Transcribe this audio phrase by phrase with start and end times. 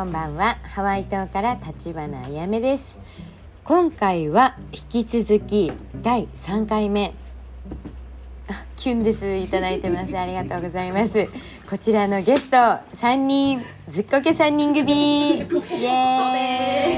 [0.00, 0.56] こんばんは。
[0.62, 2.98] ハワイ島から立花あやめです。
[3.64, 7.12] 今回は引き続き第3回目。
[8.76, 9.26] キュンです。
[9.26, 10.16] いただいてます。
[10.16, 11.28] ありがとうございます。
[11.68, 15.34] こちらのゲスト3人ずっこけ3人組。
[15.34, 15.44] イエ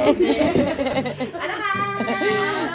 [0.06, 1.34] ーイ。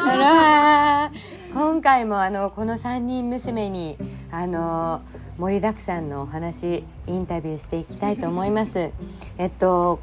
[0.09, 1.11] アロハ
[1.53, 3.97] 今回もあのこの3人娘に
[4.29, 5.03] あの
[5.37, 8.91] 盛りだくさんのお話インタビューしていきたいと思います。
[9.37, 9.99] えっと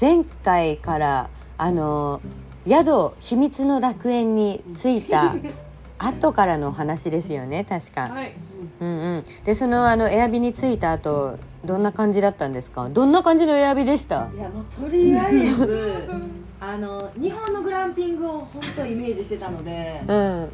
[0.00, 2.20] 前回からあの
[2.66, 5.34] 宿秘密の楽園に着いた
[5.98, 8.02] 後からのお話ですよね確か。
[8.08, 8.32] はい、
[8.80, 9.24] うんうん。
[9.44, 12.88] でそのあのエアビに着いた後どんな感じだったんですか？
[12.88, 14.30] どんな感じのエアビでした？
[14.34, 16.08] いやもうとりあえず
[16.60, 20.52] あの日本のグランピングを本当イメージしてたのでうん。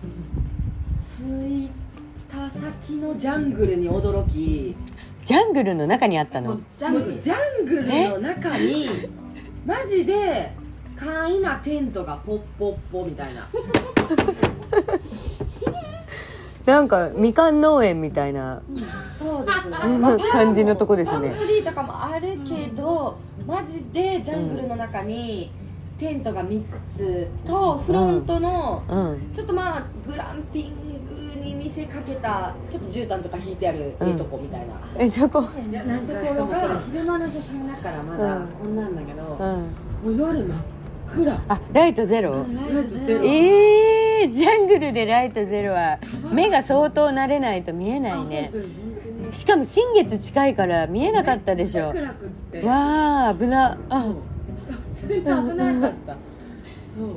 [1.06, 1.20] 着
[1.64, 1.70] い
[2.30, 4.76] た先のジャングルに驚き。
[5.24, 6.60] ジャングルの中にあったもうの。
[6.76, 7.20] ジャングル。
[7.20, 8.88] ジャングルの中に
[9.66, 10.52] マジで
[10.96, 13.48] 簡易なテントがポッポッポみたいな。
[16.66, 18.60] なんかみかん農園みたいな
[19.18, 21.30] そうですうん感じのとこですね。
[21.30, 25.50] パンツリーとかもあるけどマジでジャングルの中に
[25.98, 26.62] テントが3
[26.94, 29.32] つとフロントの、うん。
[29.34, 30.87] ちょっとまあグランピング
[31.38, 35.44] に見せかけたちょっと絨毯とか引いてあるええとこみたいな、えどこ。
[35.70, 36.60] いやなんかしかもこれ
[36.92, 38.46] 昼間の写真だからまだうん。
[38.48, 39.36] こんなんだけど、も
[40.04, 40.14] うん。
[40.14, 40.58] う夜真っ
[41.14, 41.42] 暗。
[41.48, 42.32] あライトゼロ。
[42.32, 43.24] ライトゼロ。
[43.24, 45.98] えー、ジャングルでライトゼロは
[46.32, 48.50] 目が相当慣れないと見えないね。
[49.32, 51.92] しかも新月近いから見えなかったでしょ。
[51.92, 52.62] 暗くって。
[52.66, 53.78] わあ危な。
[53.88, 54.12] あ
[55.00, 56.16] 普通に危なかった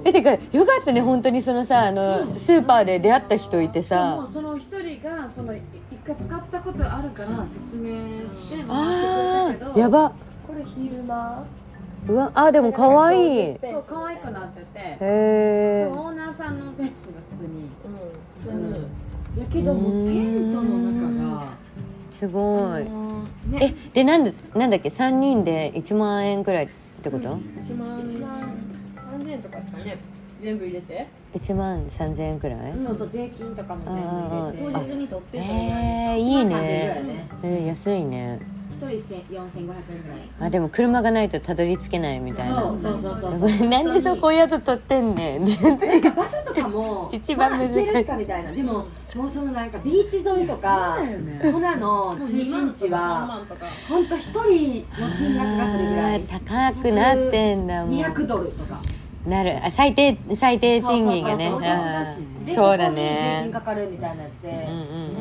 [0.03, 5.61] えてかよかったね本当にそのさあのスーパーで出会った人いてもさうその一人がその一
[6.05, 7.91] 回使ったことあるから説明
[8.29, 9.79] してあ回ってくれたけどー。
[9.79, 10.15] やばこ
[10.57, 11.45] れ昼間
[12.07, 13.57] うわあでも可愛い。
[13.61, 14.79] そう可愛くなってて。
[14.79, 17.69] へえオーナーさんのセンスが普通に。
[18.43, 18.87] 普通に、
[19.39, 21.45] やけどもうテントの中が。
[22.09, 22.81] すごい。
[22.81, 23.59] あのね。
[23.61, 26.69] えでなんでなんだっけ？3人で1万円くらいっ
[27.03, 28.39] てこと？1万1万。
[28.39, 28.70] 3000
[29.41, 29.97] 円とかですかね。
[30.41, 31.07] 全部入れて。
[31.33, 32.73] 1万3000円くらい？
[32.83, 34.73] そうそう税金とかも全部入れて。
[34.73, 38.39] 当日にとってそれえー、いい1万3000円ぐらいねねえー、安いね。
[38.79, 39.69] 1人4500円ぐ
[40.09, 40.19] らい。
[40.39, 42.61] あでも車がないとたどり着けないみたいな。
[42.61, 43.69] そうそうそうそう。
[43.69, 45.45] なんでそこ宿取ってんねん。
[45.45, 47.85] 全然なんか場所とかも一番難しい。
[47.85, 48.51] まあるかみたいな。
[48.51, 53.45] でももうそのなんかビーチ沿いとかそうだよねの中心地は
[53.87, 54.47] 本当一人の
[55.15, 56.21] 金額がそれぐらい。
[56.23, 57.95] 高くなってんだもん。
[57.95, 58.81] 200ドルとか
[59.25, 59.63] なる。
[59.63, 61.51] あ最低最低賃金がね。
[62.47, 64.67] そうだこに税金ねかかるみたいなやって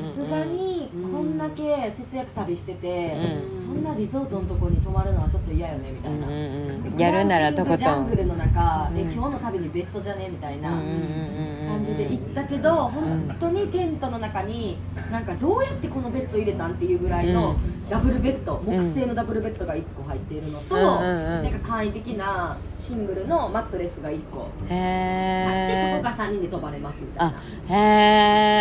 [0.08, 3.14] さすがにこんだけ節約旅してて、
[3.54, 6.98] うそんなリゾートのとこに泊まるのはちょっと嫌よねみたいな、うんうんうん。
[6.98, 7.78] やるならとことん。
[7.78, 9.12] ジャングルの中、えうん。
[9.12, 10.30] 今日の旅にベストじゃね？
[10.30, 14.78] みたいな感じで行ったけど、本当にテントの中に
[15.12, 17.54] なんかどうやってこのベッド入れたんっていうぐらいの
[17.90, 21.42] ダブルベッド、木製のダブルベッドが1個入っているのと、うんうんうん。
[21.44, 24.42] なんか簡易的なシングルのマットレスが1個。
[24.42, 27.32] あって、へえそこが3人で泊まれますみたいあ
[27.68, 27.76] な。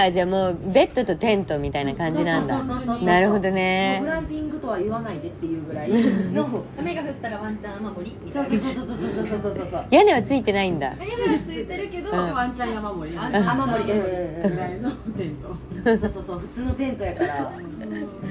[0.04, 2.58] へえじゃあもうベッドとテントみたいな感じなんだ。
[2.60, 5.90] そうそうそうそうそうなるほどもうグねランピングとは言わないでっていうぐらい。
[6.34, 6.64] の。
[6.78, 8.16] 雨が降ったらワンチャン雨漏り。
[8.24, 15.50] みたそいうなそうそうそうそうそうそうそう屋根はついてないんだ屋根はついてるけど、うんワンチャン山盛り雨漏りうんうんうんのテント
[15.86, 17.52] そうそうそう普通のテントやから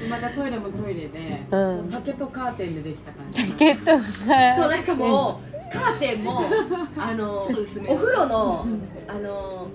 [0.09, 3.97] またトイレもトイレで、うん竹とカーテンでできた感じケット
[4.27, 6.41] がそうなんかもうカーテンも
[6.97, 8.65] あのお風呂の
[9.07, 9.67] あの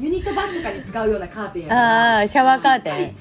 [0.00, 3.14] ユニットバスとかに使うようなカーテンやからああシャワーカーテン。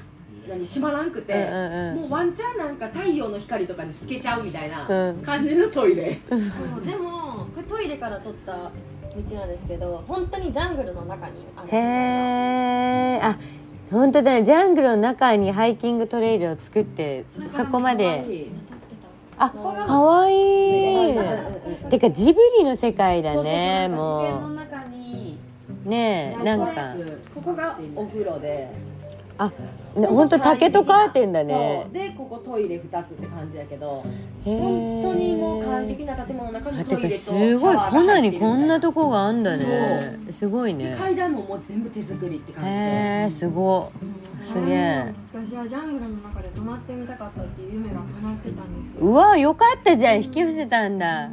[0.49, 1.95] 何閉まらんくて、うんうんうん。
[2.01, 5.17] もうワンチャンなんか太陽の光とかで透けちゃうみたいなうん。
[5.17, 6.39] 感じのトイレ、そう
[6.85, 13.37] でもこれトイレから取った道なんですけど本当にジャングルの中にあるへえあ
[13.91, 14.43] 本当だね。
[14.43, 18.47] ジャングルの中にハイキングトレイルを作ってそこまで
[19.43, 21.11] あかわい。
[21.11, 21.15] い
[21.89, 24.21] てかジブリの世界だねも
[25.85, 25.89] う。
[25.89, 26.93] ねえなんか。
[27.33, 28.69] ここがお風呂で。
[29.37, 29.51] あ
[29.95, 31.87] 本当竹とカーテンだね。
[31.91, 34.05] でここトイレ2つって感じやけど。
[34.45, 40.19] 本当にもう簡易的な建物の中にあてかトイレとすごいコナにこんなととこがあんだね。
[40.29, 40.95] すごいね。
[40.99, 42.75] 階段ももう全部手作りって感じで。
[42.75, 43.91] へえすご
[44.51, 45.13] すげえ。
[45.33, 49.01] 私はジャングルの中で泊まってみたかったっていう夢が叶ってたんですよ。
[49.01, 51.29] うわよかったじゃん引き寄せたんだ。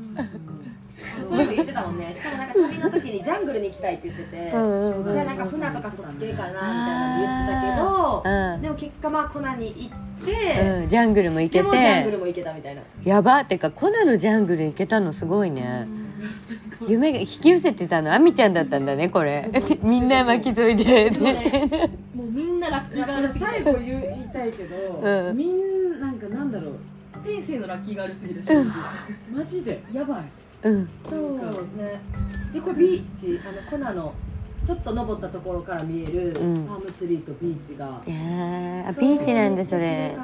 [1.29, 2.15] そういうの言ってたもんね。
[2.15, 5.13] しかもなんか旅の時にジャングルに行きたいって言ってて、うんうんうん。
[5.13, 8.63] じゃあなんか船とかそっち系かなみたいなの言ってたけど、うん。
[8.63, 12.83] でも結果まあコナに行って、うんジャングルも行けでもジャングルても行けたみたいな。
[13.05, 15.87] やばってかコナのジャングル行けたのすごいね
[16.87, 19.51] 夢が引き寄せてたのアミちゃんだったんだねこれ。
[19.83, 21.11] みんな巻き添いで。
[22.15, 25.37] もうみんなラッキーガールすぎ最後言いたいけど、うん。
[25.37, 26.75] みんななんかなんだろう
[27.25, 28.49] 天性のラッキーガールすぎるし
[29.33, 30.23] マジでやばい。
[30.63, 30.89] うん。
[31.09, 31.37] そう
[31.81, 32.01] ね。
[32.53, 34.13] でこれビーチあのコナの
[34.65, 36.67] ちょっと登ったところから見えるパうん。
[36.67, 40.17] ームツリーとビーチが、いやーあビーチなんだそれ。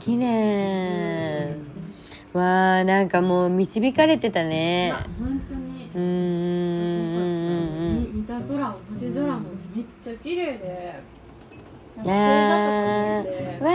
[0.00, 1.54] 綺麗
[2.32, 4.94] わーなんかもう導かれてたね。
[5.18, 5.90] 本当に。
[5.94, 6.02] うーん
[8.12, 9.40] み見た空星空も
[9.74, 11.02] めっちゃ綺麗で。
[11.96, 12.14] 星座とか見
[13.28, 13.64] えて。
[13.64, 13.68] わ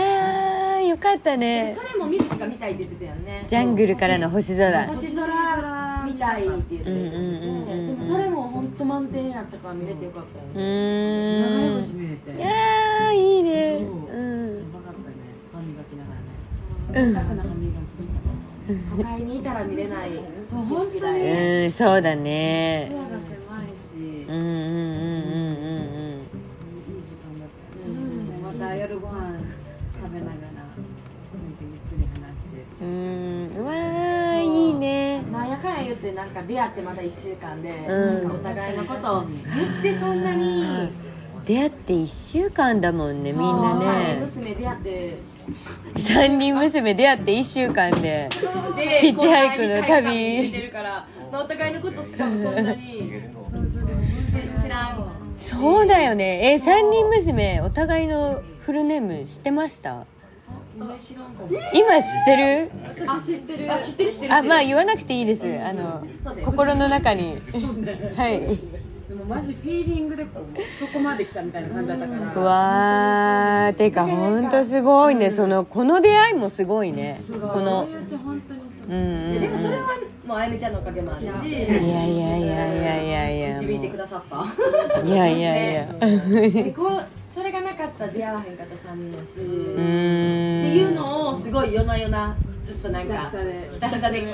[0.80, 1.72] ーよかったね。
[1.72, 3.44] それも水木が見たいって言ってたよね。
[3.46, 7.14] ジャングルからの星空星空見たいって言ってて、うんうんうんう
[7.92, 11.44] んでもそれも本当満点やったから見れてよかったようね、流
[11.74, 12.32] れ星見れて。
[12.36, 13.78] いやーいいね。
[13.78, 13.86] そう。
[13.86, 14.56] うん。
[14.56, 15.14] やばかったね。
[15.52, 16.20] 歯磨きながら
[17.44, 17.67] ね
[18.68, 20.10] 都会にいたら見れない
[20.50, 21.14] そう景色だよ。
[21.14, 22.88] うねんそうだね。
[22.90, 24.26] 空が狭いし。
[24.28, 29.38] うんうんうんうんうんいい時間だったよね、また夜ご飯
[30.02, 30.36] 食べながら。
[30.36, 30.82] なんか
[31.62, 32.88] ゆっくり話してうん。
[32.88, 35.22] うんうわーいいね。
[35.32, 38.22] なんやかんや言ってなんか出会ってまだ1週間で、うん。
[38.22, 40.92] なんかお互いのことを言ってそんなに、
[41.46, 45.18] 出会って1週間だもんねみんなね娘出会って。
[45.94, 48.28] 3人娘出会って1週間で
[48.76, 49.82] でヒッチハイクの旅。
[49.82, 50.10] 後輩に
[50.44, 53.12] 聞いてるから、まあ、お互いのことしかもそんなに。
[54.62, 56.52] 知らんそうだよね。
[56.52, 60.06] え3人娘お互いのフルネーム知ってました？
[60.78, 62.70] 今知ってる？
[63.06, 63.72] あ知ってる。
[63.72, 65.44] あ知ってる知ってるあまあ言わなくていいです。
[65.64, 66.06] あの
[66.44, 67.38] 心の中に。
[68.16, 68.77] はい
[69.28, 70.26] マジフィーリングで
[70.80, 72.34] そこまで来たみたいな感じだったから。
[72.34, 75.30] うわーてかほんとすごいね。
[75.30, 77.20] そのこの出会いもすごいね。
[77.28, 79.86] このそうんうんででもそれは
[80.26, 81.28] もうあゆみちゃんのおかげもあるし。
[81.28, 84.44] いやいやいやいやいやいや導いてくださった？
[85.02, 85.86] いやいやいや。
[86.50, 87.02] でこう
[87.34, 89.44] それがなかったら出会わへんかった3人やし、うっ
[89.76, 92.34] ていうのをすごい夜な夜な
[92.68, 93.30] ずっとなんか
[93.72, 94.26] ひたひたでで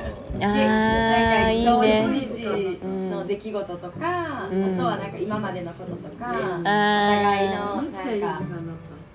[2.34, 4.74] 時の出来事とか、うん。
[4.74, 8.42] あとはなんか今までのこととか、おあ互いのなんか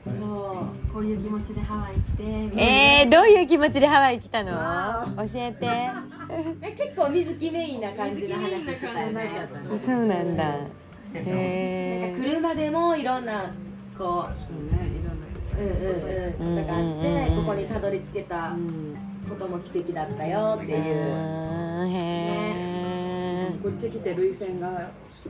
[0.07, 2.24] そうこういう気持ちでハワイ来て
[3.04, 4.51] えー、どういう気持ちでハワイ来たの？
[4.51, 5.68] 教えて。
[6.62, 9.30] え結構水木メインな感じの話してたよね。
[9.86, 10.44] そうなんだ。
[10.44, 13.51] なんへか車でもいろんな
[13.98, 15.27] こそうねいろんな
[15.57, 20.76] ううんうんうんことがあってここにたどり着けたうんことも奇跡だったよってえ
[23.52, 23.62] いう。
[23.62, 24.90] こっち来て涙腺が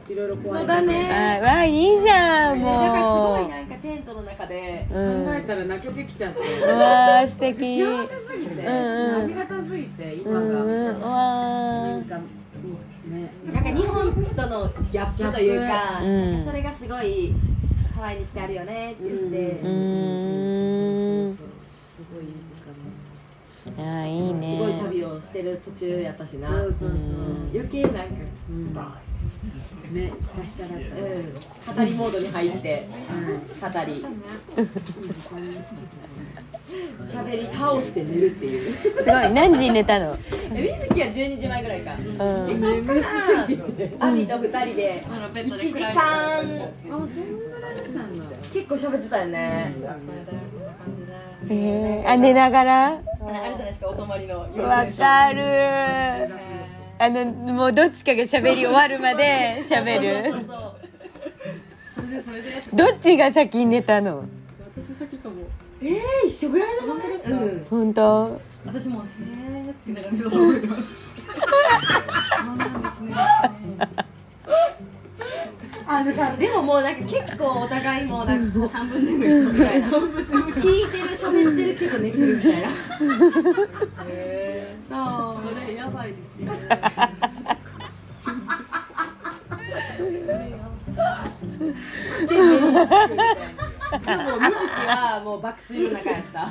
[0.09, 0.59] いろいろ怖い。
[0.59, 1.39] そうだーね。
[1.41, 4.85] あわいいじゃんだからすごもいなんかテントの中で。
[4.89, 6.39] 考ううんえたら泣けてきちゃって。
[6.39, 7.81] うわー素敵。
[7.83, 9.23] 幸せすぎて、うんうん。
[9.23, 10.95] ありがたすぎてう今が、んうん。
[10.95, 12.21] うなわんかね。
[13.51, 16.07] なんか日本とのギャップというか,、う
[16.41, 16.45] ん。
[16.45, 17.33] それがすごい
[17.95, 21.45] ハワイに来てあるよねって言って、ーうーんそう
[21.97, 22.73] すごいいい時間
[23.77, 24.57] あーいいね。
[24.57, 26.49] すごい旅をしてる途中やったしな。
[26.49, 26.89] そうそうそう、
[27.53, 28.03] 余計なんか、
[28.49, 28.73] うん、
[29.93, 30.11] ね
[30.55, 30.83] ひたひただっ
[31.67, 32.87] た、うん、語りモードに入って
[33.61, 33.95] 語り。
[33.95, 35.59] 時間でし
[37.09, 38.73] た喋り倒して寝るっていう。
[38.73, 39.29] すごい。
[39.31, 40.15] 何時に寝たの？
[40.53, 42.03] え水木は12時前ぐらいか、うん。
[42.47, 42.99] でそっから
[44.07, 45.97] アミと2人で1時間。
[45.97, 48.23] あそんぐらいでしたんだ。
[48.53, 51.13] 結構喋ってたよね、これだこんな感じで
[51.47, 52.87] えー、あ寝ながら？
[52.87, 56.29] あるじゃないですかお泊まりの夜わかる。
[57.01, 60.31] あのもうどっちかが喋り終わるまで喋る。
[60.31, 60.75] そうそう
[61.95, 64.25] それでそれでどっちが先に寝たの？
[64.75, 65.35] 私先かも。
[65.81, 66.97] えー、一緒ぐらいじゃない？
[66.97, 67.29] 本当ですか？
[67.29, 67.65] うん。
[67.69, 68.41] 本当？
[68.65, 70.81] 私もへーって言いながら寝た覚えてます。
[70.83, 73.15] そうなんですね
[76.37, 79.87] でももうなんか結構お互いもうなんか半分眠いみたいな。
[79.87, 82.69] 聞いてる喋ってるけど寝てるみたいな。
[84.87, 85.43] そう。
[85.49, 86.51] それやばいですね
[88.21, 88.29] そ
[90.31, 91.29] れやばい
[92.27, 92.43] でも
[94.39, 96.49] 水木はもう爆睡の中やった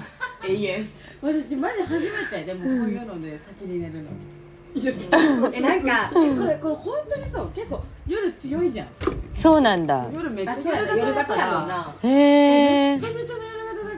[0.49, 0.88] 永遠
[1.23, 4.11] 私マジ初めてでもこういうので先に寝るの
[5.52, 7.50] えなんかこれこれ本当にそう？
[7.54, 8.88] 結構夜強いじゃん。
[9.35, 10.06] そうなんだ。
[10.12, 11.94] 夜めっちゃ夜型やもんな。
[12.02, 13.35] へえめちゃめちゃ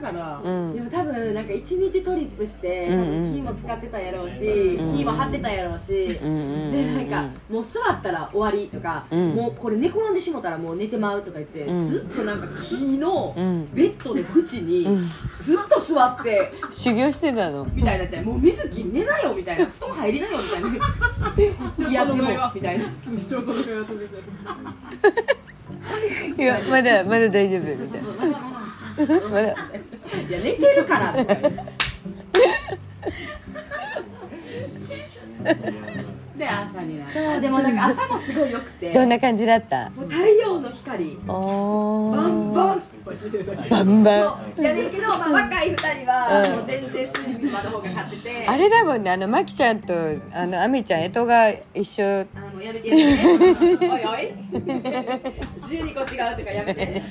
[0.01, 0.73] から、うん。
[0.73, 3.01] でも多分なんか一日トリップして、うんうん。
[3.01, 9.29] 多分火も使ってたやろうし、うん火も張ってたやろうし、うんうんでなんかもう座ったら終わりとか、うん。
[9.35, 11.85] もうこれ寝転んでしもたらもう寝てまうとか言って、うん。
[11.85, 15.09] ずっとなんか木のうんベッドの縁にうん。
[15.39, 17.65] ずっと座って修行してたの。
[17.73, 20.69] みたいなってもう水木寝なよみたいな布団入りなよみたいな。
[21.89, 22.17] いやでも
[22.53, 22.85] みたいな。
[23.13, 24.21] 一生その会話続けて
[26.37, 28.09] いやまだまだ大丈夫みたいな。
[29.29, 29.55] まだ
[30.17, 31.49] いや寝てるからみたいな。
[36.37, 37.11] で朝になる。
[37.13, 38.91] そうでもなんか朝もすごい良くて。
[38.93, 39.89] どんな感じだった？
[39.91, 41.17] もう太陽の光。
[41.27, 42.15] おー。
[42.15, 42.83] バンバン
[43.69, 44.21] バンバン。
[44.21, 44.61] そう。
[44.61, 48.47] いやねんけど、まあ、若い二人は、全然睡眠場の方が勝ってて。
[48.47, 49.93] あれだもんねあのマキちゃんと
[50.33, 52.21] あのアミちゃん干支が一緒。
[52.21, 54.33] あもうやめてやめておいおい。
[55.61, 57.03] 12個違うとかやめて。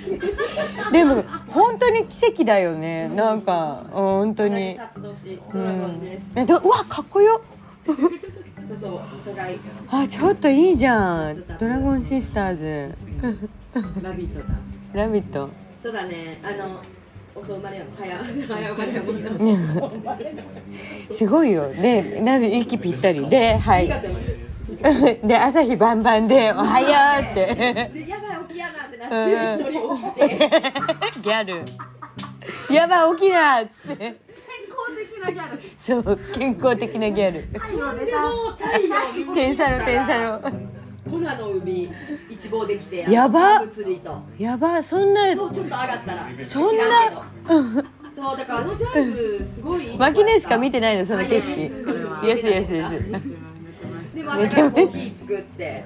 [0.93, 3.09] でも本当に奇跡だよね。
[3.09, 4.79] なんかうん本当に。
[5.55, 6.21] うん。
[6.35, 7.41] えどうわかっこよ。
[7.87, 8.99] そうそうお
[9.31, 9.61] 互い。
[9.89, 11.45] あちょっといいじゃん。
[11.59, 12.95] ドラゴンシスターズ。
[14.03, 14.55] ラビットだ。
[14.93, 15.51] ラビット
[15.83, 16.39] そうだね。
[16.43, 16.81] あの
[17.35, 17.95] 遅生まれやもん。
[17.95, 19.31] 早早生まれやもんな。
[21.15, 21.73] すごいよ。
[21.73, 23.27] でなんで息ぴったり。
[23.29, 23.89] ではい。
[25.25, 26.89] で朝日バンバンで「おはよ
[27.21, 27.91] う」って。
[27.95, 31.21] でやばい起きやなってなって一人起きて。
[31.23, 31.65] ギャル
[32.75, 33.97] 「やばい起きな」っつって。
[33.97, 34.15] 健
[34.69, 35.59] 康的なギャル。
[35.79, 37.49] そう健康的なギャル。
[39.35, 39.93] 天サロ行った。
[39.93, 40.41] ら天サロ
[41.09, 41.91] コナの海
[42.29, 43.63] 一望できてやば。
[44.39, 46.29] やばそんなそうちょっと上がったら。
[46.45, 46.85] そんな
[48.15, 50.21] そうだからあのジャングルすごいいいとこやった。
[50.21, 51.53] マキネしか見てないのその景色。
[52.27, 53.11] yes yes yes
[54.15, 55.85] でも朝からコーヒー作って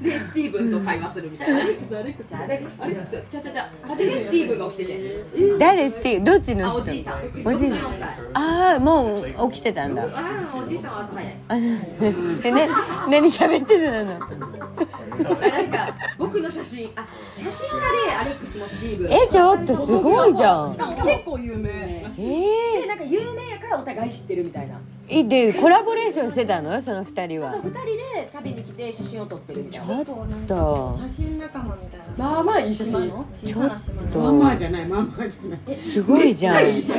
[0.00, 1.56] でスティーブンと会話するみたいな。
[1.60, 2.34] アレックスアレックス。
[2.34, 2.82] アレックス。
[2.82, 3.10] アレックス。
[3.30, 5.58] ちゃちゃちゃ初めスティーブンが起きてて。
[5.58, 6.74] 誰スティどっちの？
[6.74, 7.18] おじいさん。
[7.44, 8.08] おじい64歳。
[8.34, 10.04] ああもう起きてたんだ。
[10.04, 10.06] あ
[10.54, 11.34] あおじいさんは朝早い。
[11.48, 11.54] あ
[12.42, 12.68] でね
[13.10, 14.14] 何喋ってたの？
[14.14, 16.90] あなんか僕の写真。
[16.96, 19.04] あ写真家でアレックスもスティーブ。
[19.08, 20.72] ンえちょっとすごいじゃん。
[20.72, 24.80] しかも結構有名えでなんか有名やからお互い知ってるみたいな。
[25.08, 26.80] ー、でコラボレーションしてたの？
[26.80, 27.52] その二人は。
[27.52, 29.86] そう二人で食べに来て写真を撮ってるみたいな。
[29.86, 30.04] ちょっ
[30.46, 30.98] と。
[31.00, 32.06] 写真仲間みたいな。
[32.16, 33.26] まあまあいい写真島の？
[33.44, 34.24] 小さな島との。
[34.24, 35.76] まんまじゃないまんまじゃない。
[35.76, 36.82] すごいじゃん。
[36.82, 36.92] す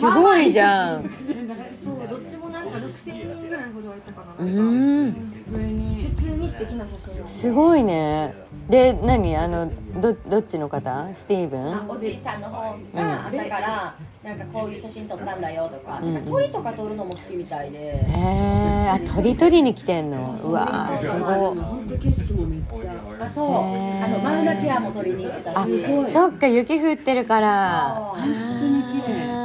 [0.00, 1.02] ごいじゃん。
[1.02, 4.50] そうどっちもなんか6000人ぐらいフォロワーいたかうな。
[4.50, 5.12] ーん。
[5.12, 6.10] 普通に。
[6.16, 7.26] 普通に素敵な写真を。
[7.26, 8.34] すごいね。
[8.68, 9.36] で何？
[9.36, 11.08] あのどどっちの方？
[11.14, 11.74] スティーブン？
[11.74, 16.14] あおじいさんの方が朝からなんかこういう写真撮ったんだよとか,、うん。
[16.14, 20.38] なんか鳥とか撮るのも好きみたいで、へえあ鳥取りに来てんの？
[20.42, 23.24] うわーすごい本当景色もめっちゃ。
[23.24, 23.46] あそう。
[23.46, 27.94] あのマウナケアも撮りに行ってたあしそっか雪降ってるから。
[27.94, 29.38] 本当に綺麗。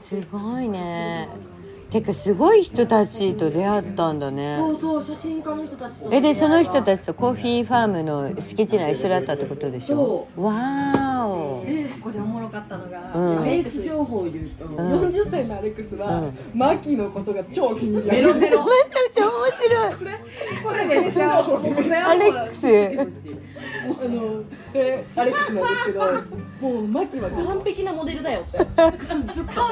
[0.00, 1.28] すごいね
[2.00, 4.56] てかすごい人たちと出会ったんだね。
[4.58, 6.08] そうそう写真家の人たちと。
[6.12, 10.28] えでその人ちたちとコーヒーファームの敷地内一緒だったってことでしょ？
[10.36, 11.05] わー。
[11.05, 11.64] おこ
[12.02, 13.44] こでおもろかったのが、うん。
[13.44, 14.76] レース情報を言うと、うん。
[14.76, 16.38] 40歳のアレックスは、うん。
[16.54, 19.32] マキのことが超気に入メるロメロ待ってめっちゃ面
[19.62, 19.94] 白い。
[20.62, 21.38] これめっちゃ
[22.08, 23.26] アレックス。
[23.88, 24.42] あの
[24.74, 26.00] えアレックスなんですけど
[26.60, 28.58] もうマキは完璧なモデルだよって。
[28.76, 28.94] 完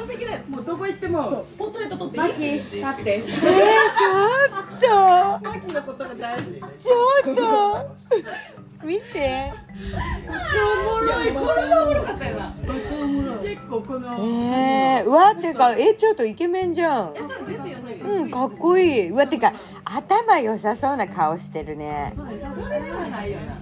[0.09, 0.41] 璧だよ。
[0.49, 2.23] もうどこ行ってもポートレート撮っていい。
[2.23, 3.15] マキ立って。
[3.17, 7.43] えー、ちょっマキのことが大好きとちょっと
[8.85, 9.19] 見せて。
[9.19, 9.55] いや
[11.35, 12.53] これがおもろかったよな
[13.43, 17.14] 結構この、えー、うわってかえちょっとイケメンじゃん。
[17.17, 17.95] そうですよね。
[17.95, 19.11] うんかっこいい。
[19.11, 19.53] うわてか
[19.85, 22.14] 頭良さそうな顔してるね。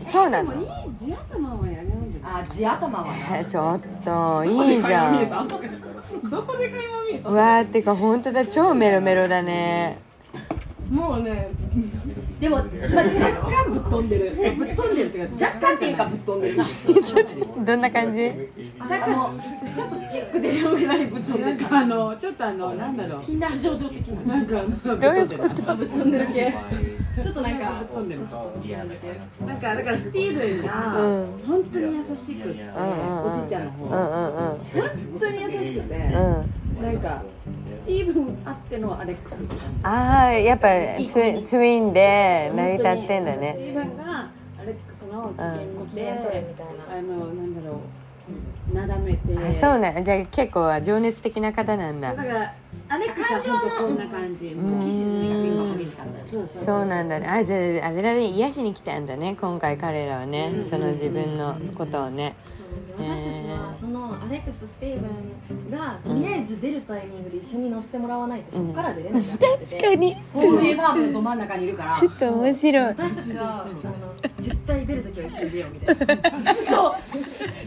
[0.07, 0.51] そうなの。
[0.51, 1.93] でもいい地頭はやるん
[2.25, 5.49] あ地頭はちょっといいじゃん。
[6.31, 7.31] どこで会話見えた？
[7.31, 8.45] うわってか本当だ。
[8.47, 9.99] 超メロメロだね。
[10.91, 11.51] もうね
[12.43, 12.75] でも、まあ、若
[13.65, 14.55] 干ぶっ飛んでる。
[14.57, 16.57] ぶっ飛んでるっていうか若干っていうかぶっ飛んでる。
[16.57, 18.33] なちょっとどんな感じ？
[18.81, 19.39] なんかもう
[19.77, 21.57] ちょっとチックでしょうぐらいぶっ飛んでる。
[21.57, 23.23] なんかあのちょっとあのなんだろう。
[23.23, 24.35] 禁断症状的な。
[24.35, 25.63] なんかどどういうこと？
[25.63, 26.53] 飛んでる系。
[27.23, 28.21] ちょっとなんか飛んでる。
[29.47, 31.27] なんかだからスティーブンがうん。
[31.47, 33.33] 本当に優しくって、うんうんうん。
[33.35, 34.59] おじいちゃんの方、うん本うんうん。
[35.21, 36.83] 当に優しくて、うん。
[36.83, 39.37] なんかスティーブンあってのアレックス。
[39.83, 40.69] ああやっぱ
[41.07, 45.35] ツイツインで成り立ってんだステねィーブンがアレックスの
[45.93, 47.81] 機嫌れみたいなあのなんだろ
[48.73, 49.19] うなだめて。
[49.37, 52.15] あそうなんじゃあ結構情熱的な方なんだ。
[52.15, 52.55] だから
[52.89, 54.55] アレックスは本当こんな感じ。
[54.55, 56.31] もう浮き沈みが結構激しかった。
[56.31, 56.87] そうそうそう。
[56.87, 57.27] なんだね。
[57.27, 62.37] あじゃああれだね癒しに来たんだね今回彼らはねその自分のことをね。
[62.97, 63.07] そう。
[63.07, 63.23] で私
[64.33, 65.11] たちはそのアレックスとスティーブン
[65.71, 69.39] がとりあえず出るタイミングで一緒に乗せてもらわないとそこから出れない確
[69.79, 70.15] かに。
[70.33, 71.93] ホーリーファームのど真ん中にいるから。
[71.93, 72.85] ちょっと面白い。
[72.85, 73.73] 私たちはあの
[74.41, 75.97] 絶対出るときは一緒に出ようみたい
[76.45, 76.55] な。
[76.55, 76.95] そう。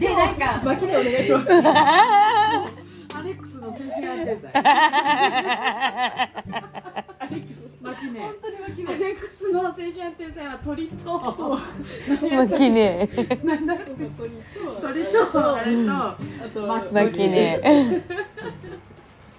[0.00, 1.52] でなんか巻きでお願いします。
[1.52, 1.54] ア
[3.22, 4.52] レックスの精神安定剤
[7.82, 11.58] マキネ本当に巻きアレックスの精神安定剤は鳥と。
[12.34, 13.08] マキネ
[13.44, 15.22] なんだっけ鳥とあれと。
[15.22, 16.16] あ
[16.52, 18.02] と巻マキネで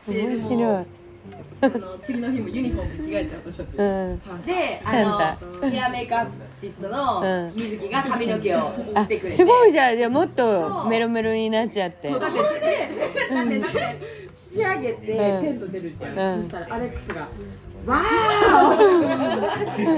[0.07, 0.85] 面白い。
[1.59, 3.67] あの次の日もユニフォームに着替えて私たち。
[3.77, 4.45] うん。
[4.45, 6.27] であのヘアメイクアー
[6.61, 7.53] ティストのうん。
[7.55, 9.37] 水木が髪の毛をあしてくれて。
[9.37, 9.97] すごいじゃん。
[9.97, 12.11] じゃあもっとメロメロになっちゃって。
[12.11, 13.97] だってだってだって
[14.35, 15.41] 仕上げてうん。
[15.41, 16.43] テント出るじゃん、うん。
[16.43, 17.27] そしたらアレックスが
[17.87, 18.01] 「わー。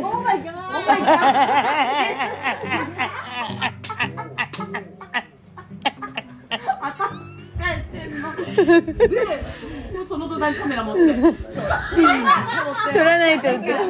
[0.01, 0.53] オーマイガ
[7.58, 8.36] 帰ってんの。
[8.36, 9.25] で
[9.93, 10.29] もうその。
[10.29, 11.01] 途端カメラ持って
[12.93, 13.86] 撮らないといけない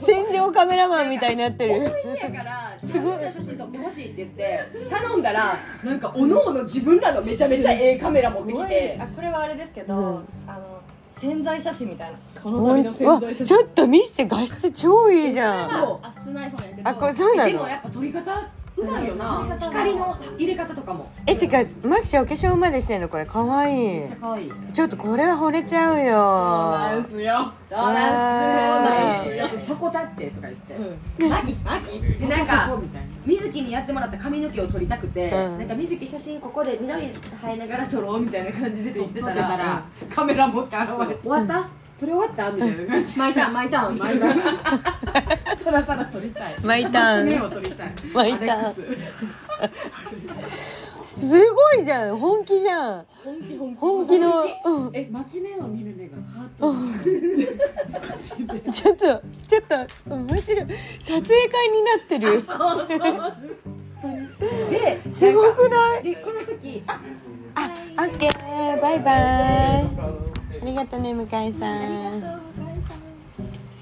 [0.00, 3.30] 戦場カメラマンみたいになってるだから自分の。
[3.30, 6.40] 写真撮ってほしいって言って頼んだらなんかおの。
[6.40, 6.64] おの。
[6.64, 7.20] 自分らの。
[7.22, 10.75] めちゃめちゃええカメラ持ってきてあこれはあれですけど、うんあの。
[11.18, 12.40] 潜在写真みたいな。
[12.42, 15.70] この旅の潜在写ちょっと見せて画質超いいじゃん。
[15.70, 16.90] そあ普通の iPhone やけど。
[16.90, 17.52] あこれそうなの？
[17.52, 19.58] でもやっぱ撮り方うまいよな。
[19.58, 21.10] 光の入れ方とかも。
[21.26, 23.72] えてかマキちゃんお化粧までしてんのこれかわい。
[23.72, 24.52] いめっちゃ可愛い。
[24.74, 26.78] ちょっとこれは惚れちゃうよ。
[26.78, 27.52] なんすよ。
[27.70, 27.94] そうなん
[29.78, 32.78] すよだってそこ立ってとか言って、うんマキマキでなんそか
[33.26, 35.58] 水木にやってもらった髪の毛を撮りたくて、うん。
[35.58, 37.12] なんか水木写真ここで緑
[37.42, 39.82] 生えながら撮ろうみたいな感じで撮ってたら
[40.14, 41.20] カメラ持って現れて。
[41.22, 41.68] 終わった？
[41.98, 42.50] 撮り終わった？
[42.52, 42.66] みた？
[42.66, 44.34] いな感じ巻いた巻いた巻いた
[45.64, 48.84] ただただ撮りたい巻いた目を撮りたい巻いたアレックス
[51.06, 53.06] すごいじゃん本気じゃん。
[53.24, 53.78] 本気本気。
[53.78, 56.74] 本気の、うん、え巻き目を見る目がハート。
[58.72, 59.04] ちょっと
[59.46, 59.74] ちょっと
[60.14, 60.66] 面白い。
[61.00, 62.42] 撮影会になってる。
[64.70, 66.02] ですごくない？
[66.02, 66.82] でこの時
[67.54, 68.80] ああオッケー。
[68.80, 69.16] バイバイ。
[70.62, 72.45] ありがとうね向井さん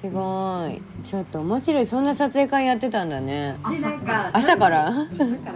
[0.05, 0.83] すごい。
[1.03, 1.87] ちょっと面白い。
[1.87, 3.57] そんな撮影会やってたんだね。
[3.71, 4.93] でなんか朝から？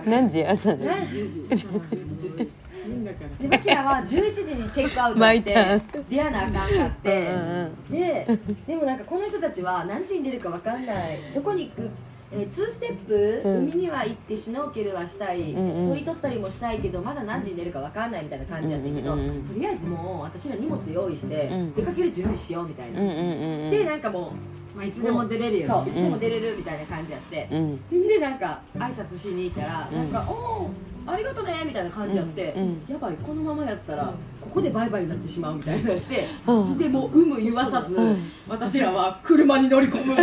[0.06, 1.18] 何時朝何時？
[1.18, 3.04] いいん。
[3.04, 7.90] だからでマキラは11時にチェックアウト巻いしてた出やなあかんかって、うんうん。
[7.90, 8.26] で
[8.66, 11.18] でもなんかこの人たちは何時に出るかわかんない。
[11.34, 11.90] どこに行く
[12.30, 13.70] えー、2ステップ、うん。
[13.70, 15.88] 海には行ってシュノーケルはしたい、うんうん。
[15.90, 19.48] 鳥取ったりもしたいけどまだ何時に出るかわかんないみたいな感じやったけど、うんうんうん。
[19.48, 21.74] とりあえずもう私ら荷物用意して、うん。
[21.74, 24.32] 出かける準備しようみたいな、うんうんうんでなんかも
[24.76, 25.88] まあいつでも出れるうよそう。
[25.88, 28.08] いつでも出れるみたいな感じやって、うん。
[28.08, 30.12] でなんか挨拶しに行ったら、うん。
[30.12, 30.70] なんか「おお
[31.06, 36.78] ありがとね」みたいな感じやって、うんうんやばいこのままやったらここでバイバイになってしまうみたいになって、うん。
[36.78, 38.30] でもう有無言わさず、うん。
[38.46, 40.14] 私らは車に乗り込む。
[40.14, 40.22] で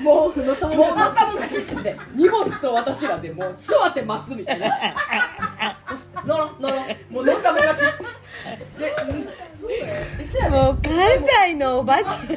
[0.00, 0.56] もうもう
[0.96, 4.68] 頭がしって荷物と私らでもう座って待つみたいな
[6.24, 6.76] 乗ろ乗ろ
[7.10, 7.84] もう乗ったもん勝ち
[10.50, 10.92] もう関
[11.46, 12.34] 西のおばちゃんこ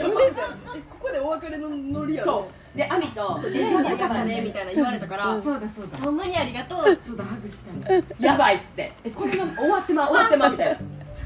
[1.00, 10.78] こでお別れのノリやろそうで亜美とそうによかったねみたいな言われたから、そうだそうだほんまにありがとうそうだハグしたいやばいってえこのまま終わってま終わってまみたいな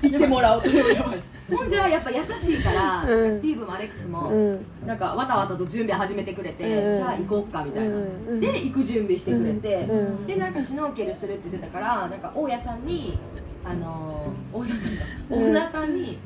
[0.01, 0.63] 言ってもらおう
[1.51, 3.31] とほんじゃやっぱ優しいから、うん。
[3.31, 4.65] スティーブもアレックスも、うん。
[4.85, 6.95] なんかわたわたと準備始めてくれて、うん。
[6.95, 10.27] じゃあ行こうかみたいな、うんで行く準備してくれて、うん。
[10.27, 13.17] でなんかシュノーケルするって言ってたからなんか大家さんに
[13.63, 15.43] あのー大家さんがオうん。
[15.43, 16.17] ーナーさんに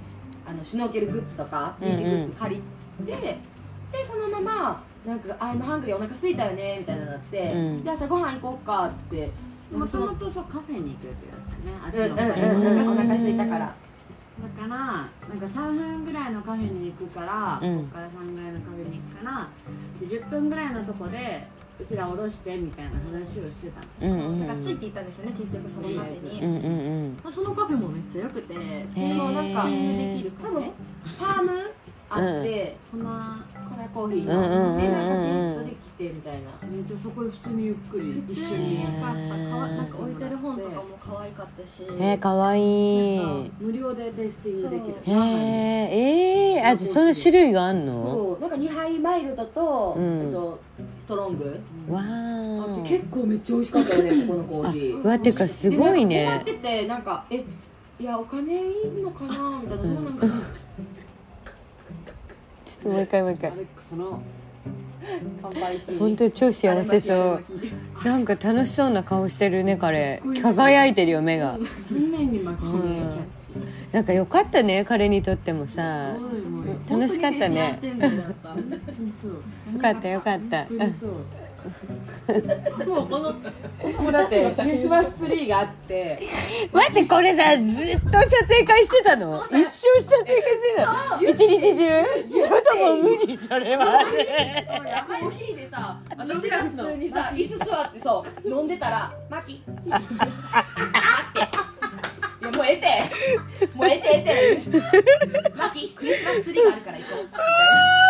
[0.48, 3.12] あのシュノーケルグッズとかうんビーチグッズ借りて、
[3.92, 7.84] でそのままなんか「あ今 hungry お腹空いたよね」みたいななって、うん。
[7.84, 9.30] で朝ごはん行こうかって。
[9.74, 11.74] もともとそうカフェに行くってやつね。
[11.84, 13.66] あっちのうんうんお腹空いたから。
[13.66, 13.74] だ
[14.48, 17.78] からなんか3分ぐらいのカフェに行くから、うん。
[17.80, 19.48] ここから3ぐらいのカフェに行くから
[20.00, 21.48] で10分ぐらいのとこで
[21.80, 24.14] うちら降ろしてみたいな話をしてたの。
[24.14, 29.18] うんうんだからついていったんですよね結局そのカフェに、うんうんまあそのカフェもめっちゃ良くてー。
[29.18, 31.52] そうなんかできるカ多分ファーム
[32.10, 33.04] あって、こん。
[33.04, 36.50] な粉コーヒーうんうんうんうんのでなんかテイストで来てみたいな。
[36.70, 38.68] めっちゃそこで普通にゆっくり一緒に。
[38.76, 41.84] になんかやっぱかわなんか置いてる本とかも可愛かったし。
[42.00, 44.96] えー、かわいい無料でテイスティングできる。
[45.06, 47.94] へええー、あじゃあその種類があんの？
[47.94, 48.42] そう。
[48.42, 50.22] なんか2杯マイルドと、うん。
[50.22, 50.60] えっと、
[51.00, 51.60] ストロング。
[51.90, 55.06] わあ結構めっちゃ美味しかったよね ここのコーヒー。
[55.06, 56.26] あわてかすごいね。
[56.26, 57.44] 困っててなんかえ
[58.00, 60.40] いやお金いんのかなみたいなどうなんかな ちょ
[62.80, 63.52] っともう一回もう一回。
[63.52, 64.04] アレックスの。
[64.06, 64.35] 乾杯シーン
[66.00, 67.40] 本当に超幸せそ
[68.04, 68.06] う。
[68.06, 70.22] なんか楽しそうな顔してるね彼。
[70.42, 71.58] 輝いてるよ目が。
[71.90, 73.20] 常に巻き目キャッチ
[73.92, 76.16] なんかよかったね彼にとってもさ。
[76.90, 77.80] 楽しかったね。
[79.74, 80.66] よかったよかった
[82.86, 86.20] もうこのもうだってクリスマスツリーがあって。
[86.72, 87.64] 待ってこれさず
[87.98, 89.44] っと撮影会してたの？
[89.48, 90.86] 一生撮影会してた
[91.18, 91.22] の？
[91.22, 92.04] 一日中？
[92.30, 94.06] ちょっともう無理それは。
[95.20, 99.64] コーヒーでさ私ら普通にさ椅子座ってそう飲んでたら「マキ。
[99.86, 100.16] 待って」
[102.42, 102.88] いやもうええて。
[103.74, 104.24] もうええてえ
[104.54, 104.82] えて。
[105.56, 107.18] マキクリスマスツリーがあるから行こう。
[107.18, 107.30] も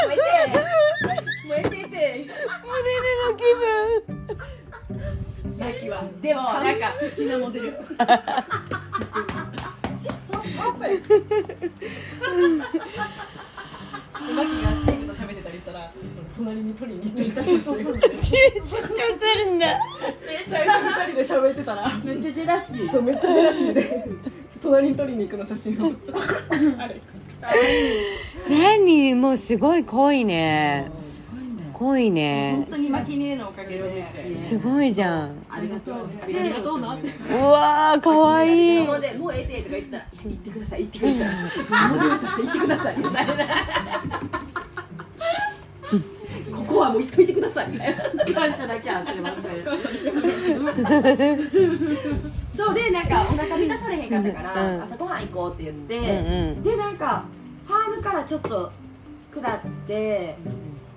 [0.09, 0.15] うえ
[1.53, 2.29] えてもうええてええて
[5.57, 6.03] マキは。
[6.21, 7.75] でもなんか好きなモデルマ
[14.43, 15.91] キがステーキと喋ってたりしたら
[16.35, 17.95] 隣に取りに行ってる写真出張する。
[19.51, 19.79] んだ
[20.47, 22.91] 最初二人で喋ってたらめっちゃジェラシー。
[22.91, 24.05] そうめっちゃジェラシーで。
[24.61, 25.85] 隣に取りに行くの写真を。
[26.81, 27.15] アレックス
[28.49, 29.13] 何？
[29.15, 30.89] もうすごい濃いね
[31.77, 35.45] 濃い本ね当にマキ姉のおかげですごいじゃん。
[35.49, 35.95] ありがとう。
[36.23, 37.09] ありがとうなって。
[37.09, 38.87] うわーかわいい。
[38.87, 39.97] もうでもうええてとか言ってた。
[39.97, 41.35] ら「いや行ってください行ってください。
[41.89, 43.33] モデルとして行ってください」みたいな
[46.55, 47.67] ここはもう行っといてください。
[47.69, 49.31] みたいな感謝だけは忘れま
[50.73, 51.41] せん
[52.55, 54.81] そうでなんかお腹満たされへんかったから、うん。
[54.81, 56.63] 朝ごはん行こうって言って、うんうん。
[56.63, 57.25] でなんか
[57.67, 58.71] ハーブからちょっと
[59.33, 60.37] 下って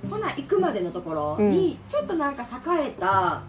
[0.09, 2.47] ほな行くまでのところに、ちょっとなんか栄
[2.88, 3.42] えたカ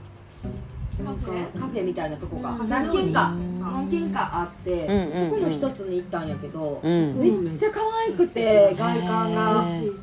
[1.03, 1.83] フェ。
[1.85, 7.19] みたいなとこが何軒か何軒かあって、そこの一つに行ったんやけど、うん。
[7.19, 9.63] めっちゃ可愛くて外観が。
[9.65, 9.93] へしいし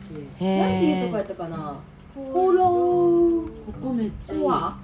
[0.41, 1.79] へなんていうとこやったかな？
[2.15, 3.47] ホロこ
[3.83, 4.75] こめっちゃ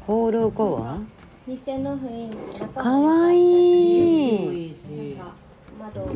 [0.00, 0.98] ホールコア
[1.46, 4.74] 店の雰囲気中かわ景いい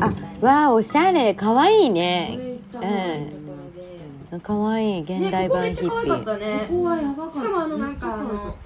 [0.00, 0.12] あ
[0.44, 1.32] わあおしゃれ。
[1.34, 3.41] かわいいこねうん
[4.40, 6.66] かわいい現代ねここめ版ヒっちゃ可愛かっッたね。
[6.68, 7.34] ここはやばかった。
[7.34, 8.56] しかもあのなんかめっちゃ可愛かっ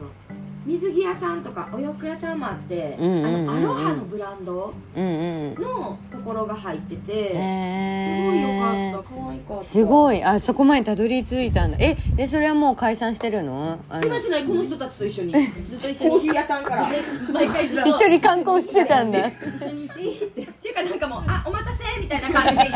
[0.67, 3.51] 水着屋さんとかお洋服屋さんもあって、うんうんうんうん。
[3.51, 9.65] あのアロハのブランドのところが入ってて、へすごいよえかった可愛かった。
[9.65, 10.25] すごい。
[10.25, 11.77] あそこまでたどり着いたんだ。
[11.81, 13.79] えでそれはもう解散してるの？
[13.89, 14.03] あの。
[14.03, 15.33] してないしてないこの人たちと一緒に。
[15.33, 16.11] ずっと一緒に。
[16.11, 16.89] コーヒー屋さんから。
[17.87, 19.29] 一緒に観光してたんだ。
[19.29, 22.67] 一緒にいていいってっていうかなんかもうあお待たせみたいな感じで。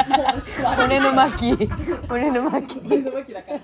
[0.84, 1.68] 俺の巻
[2.08, 3.58] 俺の巻俺のマキだから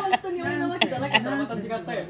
[0.00, 2.06] 本当に俺のマキじゃなかったらまた違ったよね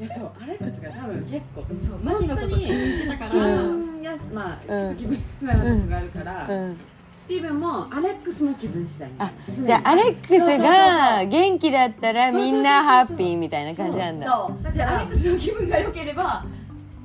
[0.00, 6.76] いやそうアレックスが多分結構そうマキのこと気に入ってたか気ら分やまあちょっと気分なとこがあるから、うん。
[7.22, 14.26] スティーブンもアレックスの気分次第あじゃあアレックスが元気だったらみんなハッピーみたいな感じなんだ。
[14.26, 16.44] そうだってアレックスの気分が良ければ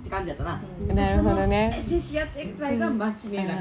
[0.02, 0.62] って感じだったな。
[0.96, 1.80] なるほどね。
[1.86, 3.60] 接し合っていく際が巻き目だから、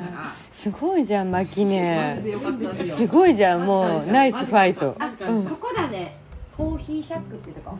[0.54, 6.16] すごいじゃんマキマジねでよかったですごいじゃんもうナイスファイトあ、うんここだね
[6.56, 7.76] コーヒーシャックっていうとこ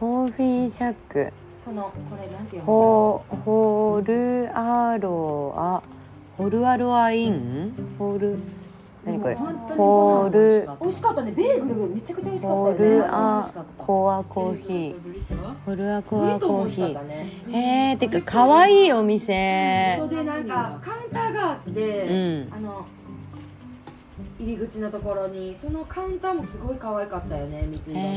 [0.00, 1.30] コーヒーシャック。
[1.62, 2.62] このこれなんていう？
[2.62, 5.82] のホホルアロア。
[6.38, 7.74] ホルアロアイン？
[7.98, 8.38] ホル？
[9.04, 9.34] 何これ？
[9.34, 10.66] ホル？
[10.80, 11.22] 美味しかった。
[11.22, 11.32] ね。
[11.32, 12.88] ベーグルめちゃくちゃ美味しかったね。
[12.88, 14.94] ルアコアコーヒー。
[15.66, 16.98] ホルアコアコーヒー。
[16.98, 19.26] ーへえてか可愛いお店。
[20.08, 22.12] でなんかカウンターがあって、う
[22.50, 22.54] ん。
[22.54, 22.86] あの
[24.40, 28.06] 入り口のところにそのカウンターもすごい可愛かったよね水色の。
[28.06, 28.08] へ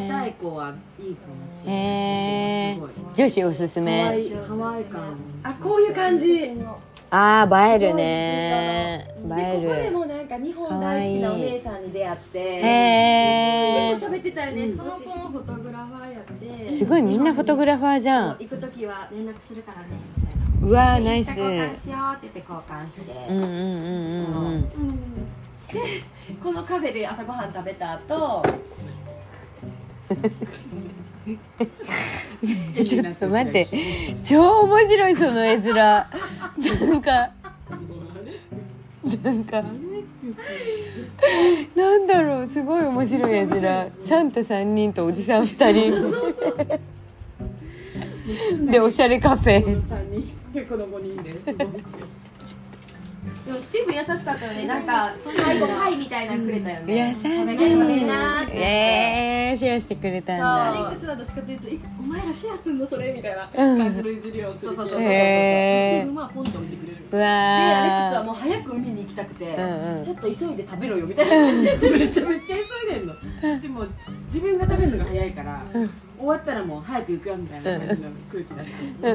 [0.00, 1.74] 映えたい子はいいかもしれない。
[1.76, 2.90] へえすごい。
[3.14, 5.02] 女子おすす可め愛い可愛い感
[5.42, 6.32] あこういう感じ。
[6.32, 6.56] で
[7.10, 9.08] あー映えるね。
[9.18, 9.26] 映こ
[9.68, 16.24] こでもなんか日本大好きなお姉さんに出会ってへえ結構喋ってたよね、その少し子もフォトグラファーやっ
[16.68, 16.70] て。
[16.76, 18.36] すごいみんなフォトグラファーじゃん。
[18.38, 20.68] 行く時は連絡するからねみたいな。
[20.68, 21.28] うわーナイス。
[21.28, 24.68] 交換しようって言って交換して、うんうんうんうんうん
[26.42, 28.42] このカフェで朝ごはん食べた後。
[32.86, 33.68] ちょっと待って。
[34.24, 35.74] 超面白いその絵面。
[35.74, 36.08] なん
[37.02, 37.30] か。
[39.22, 39.62] なんか。
[41.76, 43.92] なんだろうすごい面白い絵面。
[44.00, 46.78] サンタ3人とおじさん2
[48.56, 48.70] 人。
[48.70, 49.62] でおしゃれカフェ。
[49.62, 51.34] この3人この5人で
[53.48, 57.08] でもスティーブン優しかったよねなんか最後パイみたいなのくれたよね。
[57.08, 58.56] 優しい食べたい食べなーって。
[58.58, 63.10] えー、シェアしてくれたんアだレックスはどっちかというとえお前らシェアすんのそれ？
[63.14, 66.02] みたいな感じのいじりをするけどそうそうそうへー。
[66.02, 66.98] スティーブンはポンと置いてくれる。
[67.08, 70.04] うでアレックスはわもう早く海に行きたくて、うんうん。
[70.04, 71.88] ちょっと急いで食べろよみたいな感じで。
[71.96, 73.14] めっちゃめっちゃ急いでんの。
[73.14, 73.90] うちもう
[74.26, 75.62] 自分が食べるのが早いから、
[76.18, 79.14] 終わったらもう早く行くよみたいな感じの空気だった。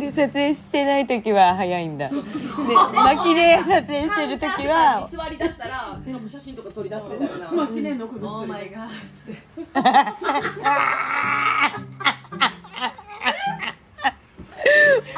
[0.00, 2.08] で撮影してない時は早いんだ。
[2.10, 5.08] で巻きで撮影してる時は。
[5.10, 8.88] 座り出したらなんか写真とか撮り出してたよな、まあ記念のことオ ーマイガー。
[8.88, 9.38] つって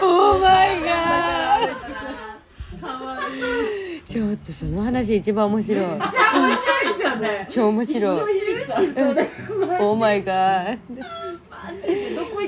[0.01, 3.78] オーマイガー
[4.09, 5.85] ちょっとその話一番面白い。
[5.85, 6.05] で
[6.97, 7.47] すよね。
[7.51, 8.21] 超面白い。
[9.81, 10.79] オーマイガー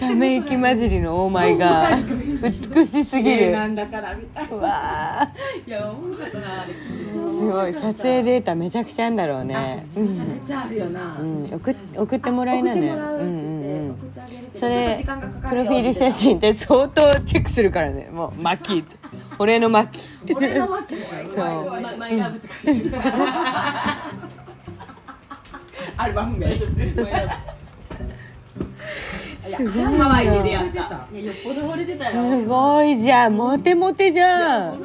[0.00, 3.52] ため息混じりのオーマイガー美しすぎる。
[3.52, 4.56] なんだからみたいな。
[4.56, 4.70] わ
[5.22, 5.32] あ。
[5.66, 7.74] いやおもろかったなすごい。
[7.74, 9.86] 撮影データめちゃくちゃあるんだろうね。
[9.94, 10.10] うん。
[10.10, 12.80] めちゃめちゃあるよな、うん、送っ送ってもらいなね。
[12.80, 13.96] 送ってもらうんうんう
[14.58, 15.04] それ
[15.48, 18.08] プロフィール写真って相当チェックするからね。
[18.10, 18.99] もうマッキーって
[19.40, 21.64] 俺のマッキー俺のわけもないそう。
[21.80, 22.96] ママイラブって書いてる
[25.96, 26.54] アルバム名。
[26.58, 26.66] す
[29.70, 31.06] ごいハワイで出会った。
[31.10, 32.10] ブいやよっぽど惚れてたよ。
[32.10, 33.36] すごいじゃん。
[33.38, 34.78] モテモテじゃん。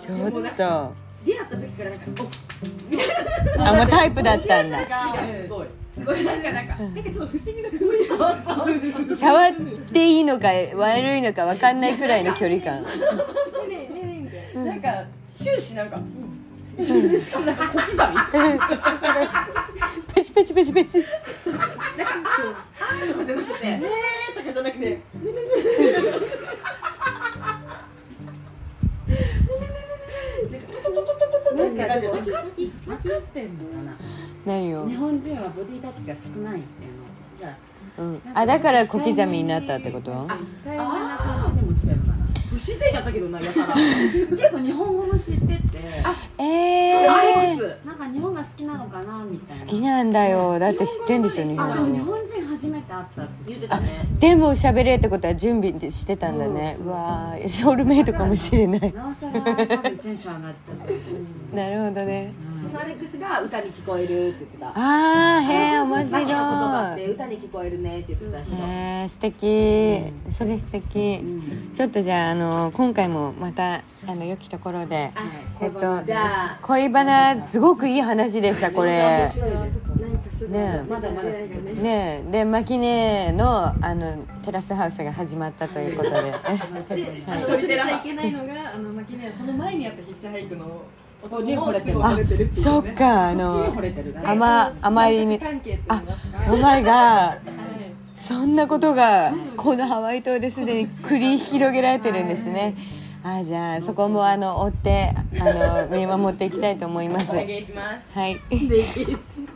[0.00, 0.94] ちょっと。
[1.24, 4.80] 出会った時からなんかおあもうタイプだったんだ。
[4.80, 4.84] す
[5.48, 5.68] ごい。
[5.94, 6.24] すごい。
[6.24, 6.74] なんかなんか。
[6.74, 9.52] なんかちょっと不思議な雰囲気触っ
[9.92, 12.84] ていいのか悪いのか分かんないくらいの距離感
[14.72, 17.96] なんか終始なんか、しかもなんか小刻み。
[20.14, 21.02] ペチペチペチペチ。
[21.02, 23.66] とかじゃなくて。
[23.66, 25.02] えーとかじゃなくて
[31.54, 33.92] なんか感じ分かっ分かってんのかな
[34.46, 37.04] 何を日、本人はボディタッチが少ないっていうの
[37.38, 37.56] じゃ
[37.98, 42.14] うん、あだから小刻みになったってことあ対話な感じでもしてるかな
[42.48, 43.74] 不自然やったけどなやたら。
[43.76, 45.62] 結構日本語も知ってて。
[46.38, 47.86] えアレーックス。
[47.86, 49.64] なんか日本が好きなのかなみたいな。
[49.64, 50.58] 好きなんだよ。
[50.58, 54.06] だって知ってんでしょ日あでも日本語本人初めて会ったって言ってたね。
[54.20, 56.78] でも喋れるってことは準備してたんだね。
[56.82, 58.92] うわーソウルメイトかもしれない。
[58.92, 60.76] なおさらテンション上がっちゃっ
[61.50, 61.56] た。
[61.56, 62.32] なるほどね。
[62.48, 64.68] そのアレックスが歌に聞こえるって言ってた。
[64.74, 68.56] あーへえ面マキの言葉っ白いて歌に聞こえるねって言ってた人。
[68.56, 70.32] へえ素敵。
[70.32, 71.20] それ素敵。
[71.74, 75.12] ちょっとじゃああの今回もまたあの良きところで
[75.60, 78.98] えっとじゃあ恋バナすごくいい話でしたこれ。
[78.98, 79.76] 面白いです。
[80.00, 80.58] なんかすごい。
[80.58, 81.46] ねまだまだね
[81.82, 86.16] ねでマキネのあのテラスハウスが始まったということで。
[86.22, 86.34] で、
[87.26, 90.84] あの忘れちゃいけないのが、あの、マキネはその前にやったヒッチハイクの音
[91.42, 92.62] に惚れてるもすごい惚れてるっていう、ね。
[92.62, 93.74] そっかあの
[94.24, 96.52] 甘甘いね関係って言いますか？
[96.52, 97.38] お前がはい
[98.16, 102.76] そんなことがこのハワイ島ですでに繰り広げられてるんですね
[103.24, 107.82] あじゃあそこもあの追ってあの見守っていきたいと思いますお願いしま
[108.12, 108.18] す。
[108.18, 108.40] はい。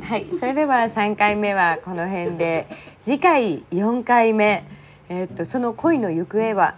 [0.02, 2.66] はい、それでは3回目はこの辺で、
[3.02, 4.62] 次回4回目、
[5.09, 6.76] えーっと、その恋の行方は、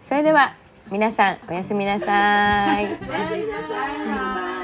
[0.00, 0.54] それでは
[0.90, 2.86] 皆さんおやすみなさい。
[2.86, 4.57] おやすみなさい。